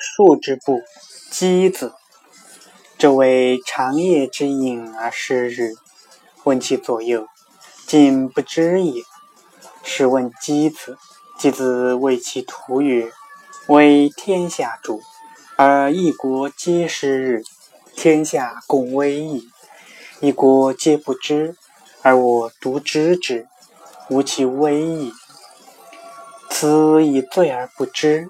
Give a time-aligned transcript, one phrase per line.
[0.00, 0.80] 树之不，
[1.32, 1.92] 箕子。
[2.96, 5.72] 这为长夜之饮而失日。
[6.44, 7.26] 问其左右，
[7.84, 9.02] 竟不知也。
[9.82, 10.96] 是问箕子。
[11.36, 13.10] 箕子谓其徒曰
[13.66, 15.02] ：“为天下主，
[15.56, 17.42] 而一国皆失日，
[17.96, 19.48] 天下共危矣。
[20.20, 21.56] 一国皆不知，
[22.02, 23.48] 而我独知之，
[24.08, 25.12] 无其危矣。
[26.50, 28.28] 此以罪而不知。”